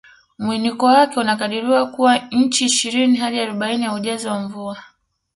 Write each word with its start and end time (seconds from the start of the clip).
Mwinuko 0.39 0.85
wake 0.85 1.19
unakadiriwa 1.19 1.87
kuwa 1.91 2.29
inchi 2.29 2.65
ishirini 2.65 3.17
hadi 3.17 3.39
arobaini 3.39 3.83
ya 3.83 3.93
ujazo 3.93 4.29
wa 4.29 4.39
mvua 4.39 4.77